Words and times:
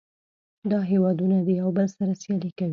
دا 0.71 0.79
هیوادونه 0.91 1.37
د 1.47 1.49
یو 1.61 1.69
بل 1.77 1.87
سره 1.97 2.13
سیالي 2.21 2.49
کوي 2.57 2.69